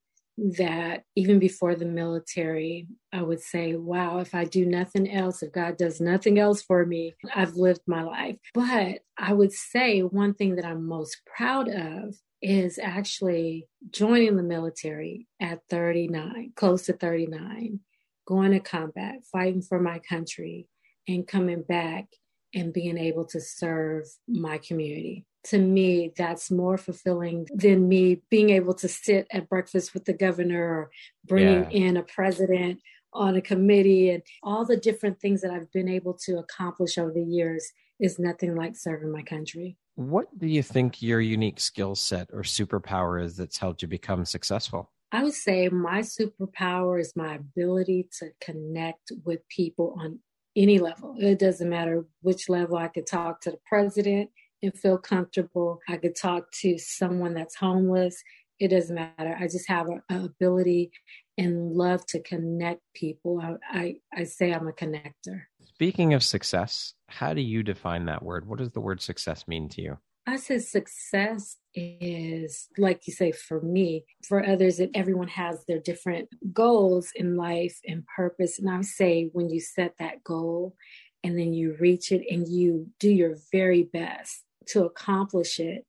[0.58, 5.52] that even before the military, I would say, wow, if I do nothing else, if
[5.52, 8.38] God does nothing else for me, I've lived my life.
[8.54, 14.44] But I would say one thing that I'm most proud of is actually joining the
[14.44, 17.80] military at 39, close to 39,
[18.26, 20.68] going to combat, fighting for my country,
[21.08, 22.08] and coming back
[22.56, 28.52] and being able to serve my community to me, that's more fulfilling than me being
[28.52, 30.92] able to sit at breakfast with the governor or
[31.26, 31.88] bringing yeah.
[31.88, 32.80] in a president
[33.14, 37.12] on a committee and all the different things that I've been able to accomplish over
[37.12, 39.78] the years is nothing like serving my country.
[39.96, 44.26] What do you think your unique skill set or superpower is that's helped you become
[44.26, 44.92] successful?
[45.12, 50.20] I would say my superpower is my ability to connect with people on
[50.56, 51.16] any level.
[51.20, 54.30] It doesn't matter which level I could talk to the president
[54.64, 55.80] and feel comfortable.
[55.88, 58.22] I could talk to someone that's homeless.
[58.60, 59.36] It doesn't matter.
[59.40, 60.92] I just have an ability
[61.38, 63.42] and love to connect people.
[63.42, 65.44] I, I, I say I'm a connector.
[65.64, 68.48] Speaking of success, how do you define that word?
[68.48, 69.98] What does the word success mean to you?
[70.28, 75.80] I said success is like you say for me, for others, that everyone has their
[75.80, 78.60] different goals in life and purpose.
[78.60, 80.76] And I say when you set that goal
[81.24, 85.86] and then you reach it and you do your very best to accomplish it,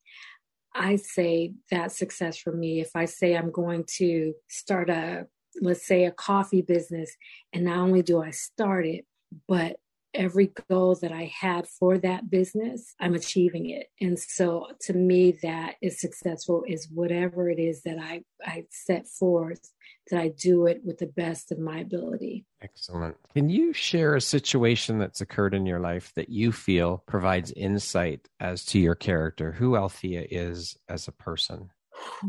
[0.74, 2.80] I say that success for me.
[2.80, 5.26] If I say I'm going to start a,
[5.60, 7.14] let's say, a coffee business,
[7.52, 9.04] and not only do I start it,
[9.46, 9.76] but
[10.14, 13.88] every goal that I had for that business, I'm achieving it.
[14.00, 19.06] And so to me, that is successful is whatever it is that I, I set
[19.06, 19.72] forth,
[20.10, 22.44] that I do it with the best of my ability.
[22.60, 23.16] Excellent.
[23.34, 28.28] Can you share a situation that's occurred in your life that you feel provides insight
[28.40, 31.70] as to your character, who Althea is as a person?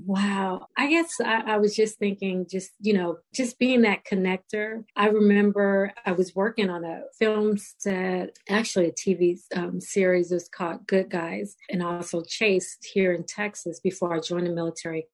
[0.05, 0.67] Wow.
[0.77, 4.83] I guess I, I, was just thinking, just, you know, just being that connector.
[4.95, 10.49] I remember I was working on a film set, actually a TV um, series was
[10.49, 15.07] called Good Guys, and also Chase here in Texas before I joined the military.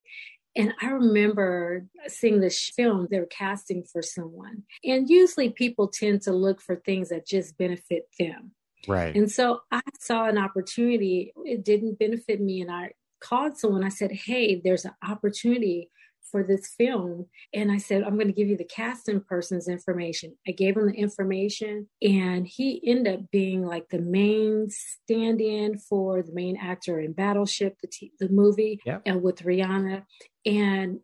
[0.55, 4.63] And I remember seeing this film, they were casting for someone.
[4.83, 8.51] And usually people tend to look for things that just benefit them.
[8.87, 9.15] Right.
[9.15, 11.33] And so I saw an opportunity.
[11.43, 13.83] It didn't benefit me, and I called someone.
[13.83, 15.89] I said, Hey, there's an opportunity
[16.31, 17.25] for this film.
[17.53, 20.35] And I said, I'm going to give you the casting person's information.
[20.47, 25.77] I gave him the information, and he ended up being like the main stand in
[25.77, 29.01] for the main actor in Battleship, the, t- the movie, yep.
[29.05, 30.03] and with Rihanna.
[30.45, 30.99] And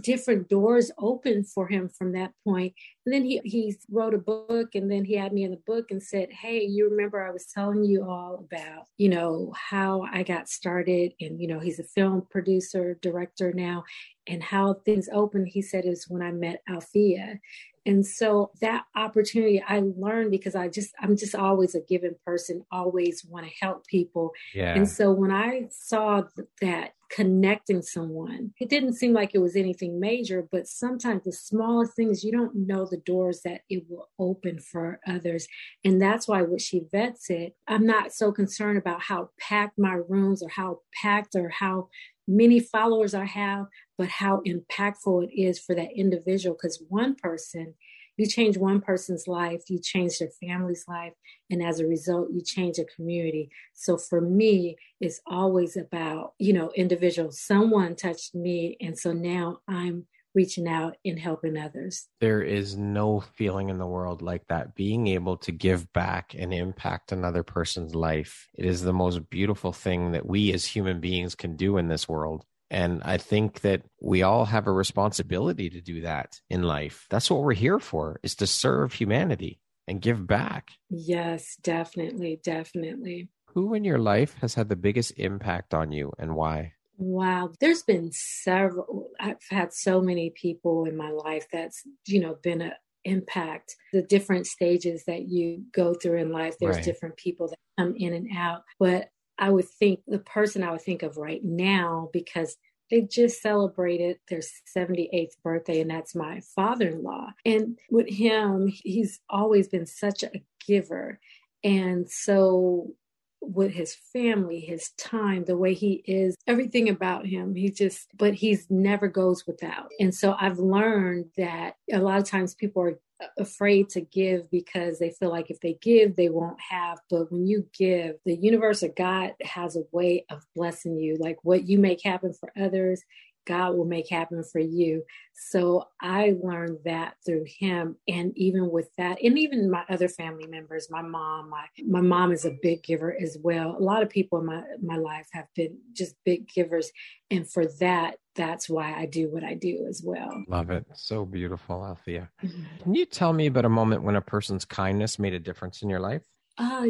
[0.00, 2.74] different doors opened for him from that point.
[3.04, 5.90] And then he he wrote a book, and then he had me in the book
[5.90, 10.22] and said, "Hey, you remember I was telling you all about you know how I
[10.22, 13.84] got started, and you know he's a film producer director now,
[14.26, 17.38] and how things opened." He said is when I met Althea,
[17.84, 22.64] and so that opportunity I learned because I just, I'm just always a given person,
[22.70, 24.32] always want to help people.
[24.54, 24.74] Yeah.
[24.74, 26.22] And so when I saw
[26.60, 31.94] that connecting someone, it didn't seem like it was anything major, but sometimes the smallest
[31.94, 35.46] things, you don't know the doors that it will open for others.
[35.84, 40.00] And that's why what She Vets It, I'm not so concerned about how packed my
[40.08, 41.88] rooms or how packed or how
[42.26, 43.66] many followers I have,
[43.98, 46.56] but how impactful it is for that individual.
[46.56, 47.74] Because one person,
[48.16, 51.12] you change one person's life, you change their family's life,
[51.50, 53.50] and as a result, you change a community.
[53.74, 57.40] So for me, it's always about, you know, individuals.
[57.40, 62.08] Someone touched me, and so now I'm reaching out and helping others.
[62.20, 64.74] There is no feeling in the world like that.
[64.74, 68.48] Being able to give back and impact another person's life.
[68.54, 72.08] It is the most beautiful thing that we as human beings can do in this
[72.08, 72.44] world.
[72.72, 77.06] And I think that we all have a responsibility to do that in life.
[77.10, 80.70] That's what we're here for, is to serve humanity and give back.
[80.88, 83.28] Yes, definitely, definitely.
[83.48, 86.72] Who in your life has had the biggest impact on you and why?
[86.96, 89.10] Wow, there's been several.
[89.20, 92.72] I've had so many people in my life that's, you know, been a
[93.04, 96.84] impact the different stages that you go through in life there's right.
[96.84, 99.08] different people that come in and out but
[99.42, 102.56] i would think the person i would think of right now because
[102.90, 104.42] they just celebrated their
[104.76, 110.30] 78th birthday and that's my father-in-law and with him he's always been such a
[110.66, 111.18] giver
[111.64, 112.94] and so
[113.42, 117.54] with his family, his time, the way he is, everything about him.
[117.54, 119.90] He just, but he's never goes without.
[119.98, 123.00] And so I've learned that a lot of times people are
[123.38, 127.00] afraid to give because they feel like if they give, they won't have.
[127.10, 131.16] But when you give, the universe or God has a way of blessing you.
[131.18, 133.02] Like what you make happen for others,
[133.46, 135.02] God will make happen for you.
[135.34, 137.96] So I learned that through him.
[138.06, 142.32] And even with that, and even my other family members, my mom, my, my mom
[142.32, 143.76] is a big giver as well.
[143.78, 146.90] A lot of people in my, my life have been just big givers.
[147.30, 150.42] And for that, that's why I do what I do as well.
[150.48, 150.86] Love it.
[150.94, 152.30] So beautiful, Althea.
[152.42, 152.62] Mm-hmm.
[152.82, 155.90] Can you tell me about a moment when a person's kindness made a difference in
[155.90, 156.22] your life?
[156.58, 156.86] Uh,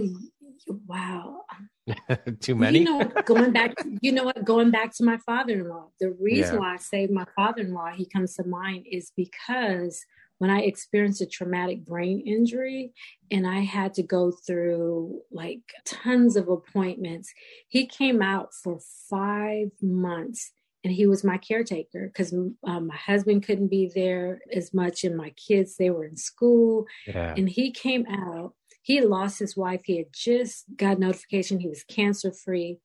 [0.67, 1.43] wow.
[2.41, 2.81] Too many?
[2.81, 6.13] You know, going back, you know what, going back to my father in law, the
[6.21, 6.61] reason yeah.
[6.61, 10.05] why I say my father in law, he comes to mind is because
[10.39, 12.93] when I experienced a traumatic brain injury
[13.31, 17.33] and I had to go through like tons of appointments,
[17.69, 20.51] he came out for five months
[20.85, 25.17] and he was my caretaker because um, my husband couldn't be there as much and
[25.17, 27.35] my kids they were in school yeah.
[27.37, 29.83] and he came out he lost his wife.
[29.85, 32.79] He had just got notification he was cancer free.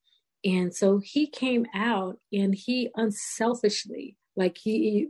[0.45, 5.09] And so he came out and he unselfishly, like he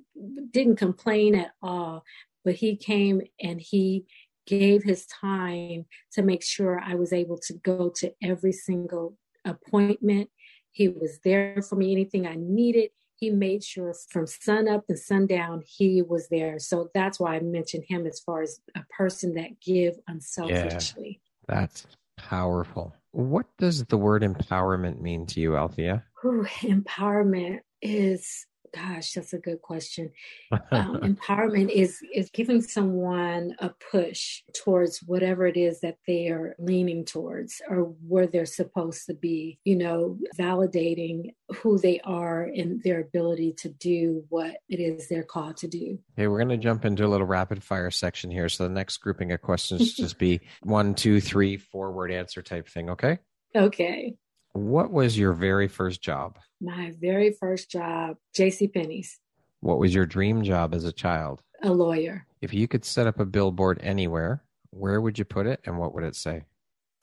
[0.52, 2.04] didn't complain at all,
[2.46, 4.06] but he came and he
[4.48, 10.30] gave his time to make sure I was able to go to every single appointment.
[10.72, 14.95] He was there for me, anything I needed he made sure from sun up to
[14.95, 16.59] sundown he was there.
[16.59, 21.20] So that's why i mentioned him as far as a person that give unselfishly.
[21.49, 21.86] Yeah, that's
[22.18, 22.95] powerful.
[23.11, 26.03] What does the word empowerment mean to you althea?
[26.24, 28.45] Ooh, empowerment is
[28.78, 30.12] gosh that's a good question.
[30.52, 30.62] Um,
[31.02, 37.06] empowerment is is giving someone a push towards whatever it is that they are leaning
[37.06, 43.02] towards or where they're supposed to be you know validating who they are and their
[43.02, 46.00] ability to do what it is they're called to do.
[46.18, 48.50] Okay we're going to jump into a little rapid fire section here.
[48.50, 52.68] So the next grouping of questions just be one two three four word answer type
[52.68, 53.20] thing okay?
[53.56, 54.16] Okay
[54.58, 56.39] what was your very first job?
[56.60, 58.68] My very first job, J.C.
[58.68, 59.20] Penney's.
[59.60, 61.41] What was your dream job as a child?
[61.62, 62.26] A lawyer.
[62.41, 65.93] If you could set up a billboard anywhere, where would you put it and what
[65.93, 66.45] would it say?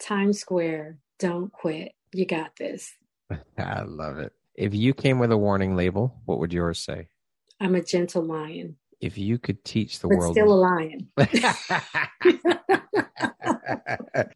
[0.00, 1.92] Times Square, don't quit.
[2.12, 2.92] You got this.
[3.59, 4.32] I love it.
[4.55, 7.09] If you came with a warning label, what would yours say?
[7.61, 8.76] I'm a gentle lion.
[9.05, 10.32] If you could teach the but world.
[10.32, 11.11] Still a lion.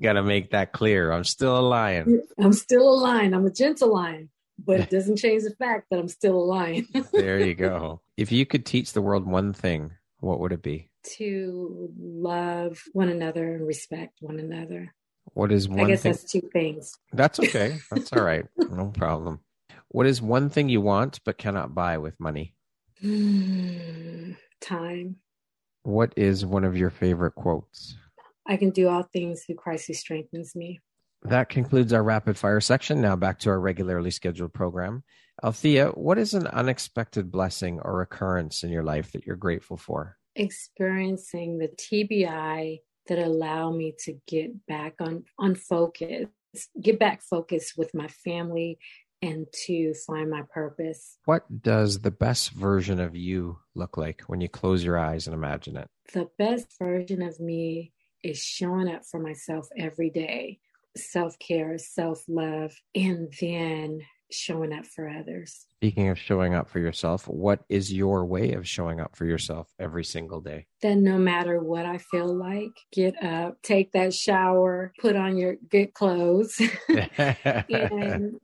[0.03, 1.11] Got to make that clear.
[1.11, 2.23] I'm still a lion.
[2.39, 3.33] I'm still a lion.
[3.33, 4.29] I'm a gentle lion,
[4.63, 6.87] but it doesn't change the fact that I'm still a lion.
[7.13, 8.03] there you go.
[8.19, 10.91] If you could teach the world one thing, what would it be?
[11.17, 14.95] To love one another and respect one another.
[15.33, 16.13] What is one I guess thing?
[16.13, 16.93] that's two things.
[17.15, 17.79] That's okay.
[17.91, 18.45] That's all right.
[18.59, 19.41] no problem.
[19.89, 22.55] What is one thing you want but cannot buy with money?
[24.61, 25.17] Time.
[25.83, 27.97] What is one of your favorite quotes?
[28.47, 30.81] I can do all things through Christ who strengthens me.
[31.23, 33.01] That concludes our rapid fire section.
[33.01, 35.03] Now back to our regularly scheduled program.
[35.43, 40.17] Althea, what is an unexpected blessing or occurrence in your life that you're grateful for?
[40.35, 42.79] Experiencing the TBI
[43.09, 46.27] that allow me to get back on on focus,
[46.81, 48.79] get back focused with my family
[49.23, 51.19] and to find my purpose.
[51.25, 55.35] What does the best version of you look like when you close your eyes and
[55.35, 55.89] imagine it?
[56.13, 57.93] The best version of me
[58.23, 60.61] is showing up for myself every day
[60.97, 64.01] self care, self love, and then
[64.31, 65.67] showing up for others.
[65.77, 69.69] Speaking of showing up for yourself, what is your way of showing up for yourself
[69.79, 70.67] every single day?
[70.83, 75.57] Then no matter what I feel like, get up, take that shower, put on your
[75.71, 78.41] good clothes, and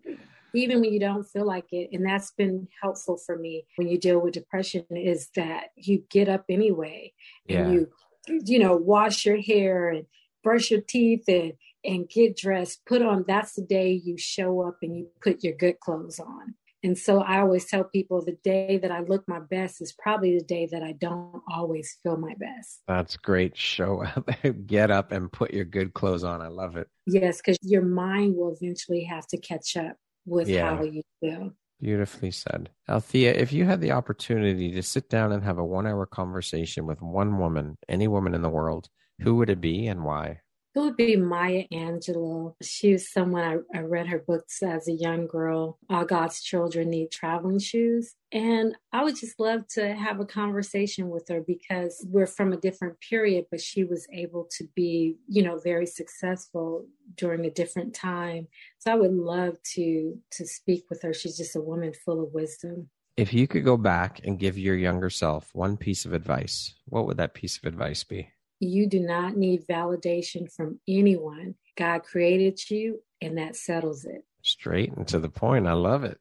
[0.55, 3.99] even when you don't feel like it and that's been helpful for me when you
[3.99, 7.13] deal with depression is that you get up anyway
[7.49, 7.89] and you
[8.29, 10.07] you know, wash your hair and
[10.43, 11.55] brush your teeth and
[11.87, 15.53] and get dressed, put on that's the day you show up and you put your
[15.55, 16.55] good clothes on.
[16.83, 20.39] And so I always tell people the day that I look my best is probably
[20.39, 22.83] the day that I don't always feel my best.
[22.87, 23.57] That's great.
[23.57, 24.29] Show up,
[24.67, 26.43] get up, and put your good clothes on.
[26.43, 26.89] I love it.
[27.07, 29.97] Yes, because your mind will eventually have to catch up
[30.27, 30.77] with yeah.
[30.77, 31.53] how you feel.
[31.81, 32.71] Beautifully said.
[32.89, 36.87] Althea, if you had the opportunity to sit down and have a one hour conversation
[36.87, 38.89] with one woman, any woman in the world,
[39.21, 40.41] who would it be and why?
[40.75, 42.55] It would be Maya Angelou.
[42.61, 45.79] She was someone I, I read her books as a young girl.
[45.89, 48.15] All God's Children Need Traveling Shoes.
[48.33, 52.57] And I would just love to have a conversation with her because we're from a
[52.57, 57.95] different period, but she was able to be, you know, very successful during a different
[57.95, 58.49] time.
[58.79, 61.15] So I would love to to speak with her.
[61.15, 62.89] She's just a woman full of wisdom.
[63.17, 67.07] If you could go back and give your younger self one piece of advice, what
[67.07, 68.29] would that piece of advice be?
[68.65, 71.55] You do not need validation from anyone.
[71.77, 74.25] God created you, and that settles it.
[74.43, 75.67] Straight and to the point.
[75.67, 76.19] I love it.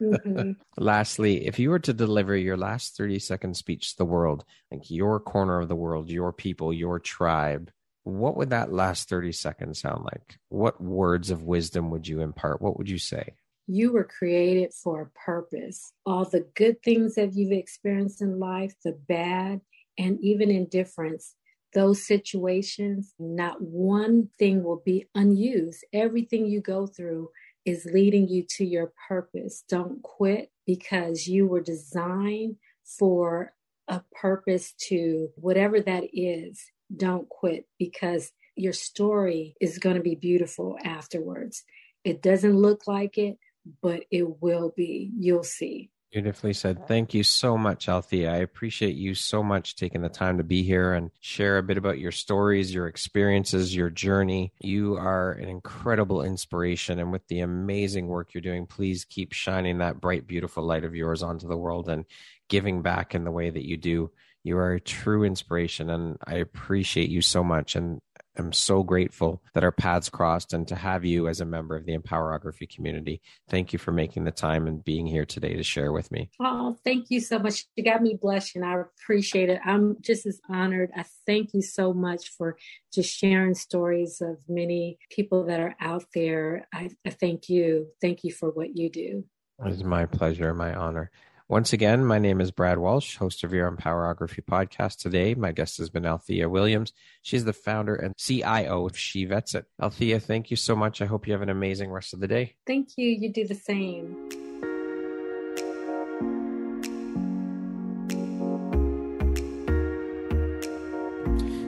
[0.00, 0.52] mm-hmm.
[0.82, 4.90] Lastly, if you were to deliver your last 30 second speech to the world, like
[4.90, 7.70] your corner of the world, your people, your tribe,
[8.04, 10.38] what would that last 30 seconds sound like?
[10.48, 12.60] What words of wisdom would you impart?
[12.60, 13.34] What would you say?
[13.68, 15.92] You were created for a purpose.
[16.04, 19.60] All the good things that you've experienced in life, the bad,
[19.98, 21.34] and even indifference,
[21.74, 25.84] those situations, not one thing will be unused.
[25.92, 27.30] Everything you go through
[27.64, 29.64] is leading you to your purpose.
[29.68, 32.56] Don't quit because you were designed
[32.98, 33.52] for
[33.88, 36.60] a purpose to whatever that is.
[36.94, 41.62] Don't quit because your story is going to be beautiful afterwards.
[42.04, 43.38] It doesn't look like it,
[43.82, 45.10] but it will be.
[45.18, 45.90] You'll see.
[46.12, 46.86] Beautifully said.
[46.86, 48.30] Thank you so much, Althea.
[48.30, 51.78] I appreciate you so much taking the time to be here and share a bit
[51.78, 54.52] about your stories, your experiences, your journey.
[54.60, 56.98] You are an incredible inspiration.
[56.98, 60.94] And with the amazing work you're doing, please keep shining that bright, beautiful light of
[60.94, 62.04] yours onto the world and
[62.50, 64.10] giving back in the way that you do.
[64.44, 67.74] You are a true inspiration, and I appreciate you so much.
[67.74, 68.02] And
[68.38, 71.84] am so grateful that our paths crossed and to have you as a member of
[71.84, 73.20] the Empowerography community.
[73.48, 76.30] Thank you for making the time and being here today to share with me.
[76.40, 77.64] Oh, thank you so much.
[77.76, 78.62] You got me blushing.
[78.62, 79.60] I appreciate it.
[79.64, 80.90] I'm just as honored.
[80.96, 82.56] I thank you so much for
[82.92, 86.66] just sharing stories of many people that are out there.
[86.72, 87.88] I, I thank you.
[88.00, 89.24] Thank you for what you do.
[89.64, 91.10] It's my pleasure, my honor.
[91.52, 94.96] Once again, my name is Brad Walsh, host of your Empowerography podcast.
[94.96, 96.94] Today, my guest has been Althea Williams.
[97.20, 99.66] She's the founder and CIO of She Vets It.
[99.78, 101.02] Althea, thank you so much.
[101.02, 102.54] I hope you have an amazing rest of the day.
[102.66, 103.06] Thank you.
[103.06, 104.30] You do the same.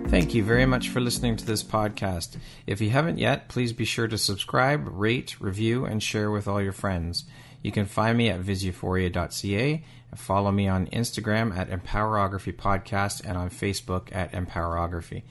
[0.09, 2.39] Thank you very much for listening to this podcast.
[2.67, 6.63] If you haven't yet, please be sure to subscribe, rate, review, and share with all
[6.63, 7.27] your friends.
[7.65, 13.39] You can find me at visuphoria.ca and follow me on Instagram at Empowerography Podcast and
[13.39, 15.23] on Facebook at Empowerography.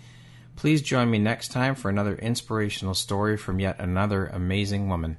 [0.56, 5.18] Please join me next time for another inspirational story from yet another amazing woman.